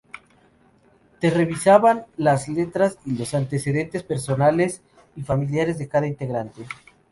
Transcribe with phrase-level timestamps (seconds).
[1.19, 4.81] Te revisaban las letras y los antecedentes personales
[5.15, 6.65] y familiares de cada integrante.